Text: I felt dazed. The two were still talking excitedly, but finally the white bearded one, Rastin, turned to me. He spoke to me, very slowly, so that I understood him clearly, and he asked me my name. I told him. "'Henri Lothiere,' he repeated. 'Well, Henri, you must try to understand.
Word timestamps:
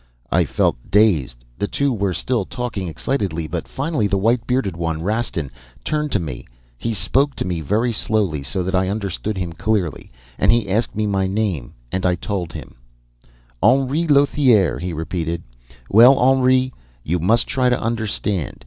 I 0.31 0.45
felt 0.45 0.77
dazed. 0.89 1.45
The 1.59 1.67
two 1.67 1.93
were 1.93 2.15
still 2.15 2.43
talking 2.43 2.87
excitedly, 2.87 3.45
but 3.45 3.67
finally 3.67 4.07
the 4.07 4.17
white 4.17 4.47
bearded 4.47 4.75
one, 4.75 5.03
Rastin, 5.03 5.51
turned 5.83 6.11
to 6.13 6.19
me. 6.19 6.47
He 6.79 6.91
spoke 6.91 7.35
to 7.35 7.45
me, 7.45 7.61
very 7.61 7.93
slowly, 7.93 8.41
so 8.41 8.63
that 8.63 8.73
I 8.73 8.89
understood 8.89 9.37
him 9.37 9.53
clearly, 9.53 10.11
and 10.39 10.51
he 10.51 10.67
asked 10.71 10.95
me 10.95 11.05
my 11.05 11.27
name. 11.27 11.75
I 11.93 12.15
told 12.15 12.51
him. 12.51 12.73
"'Henri 13.61 14.07
Lothiere,' 14.07 14.79
he 14.79 14.91
repeated. 14.91 15.43
'Well, 15.87 16.17
Henri, 16.17 16.73
you 17.03 17.19
must 17.19 17.45
try 17.45 17.69
to 17.69 17.79
understand. 17.79 18.59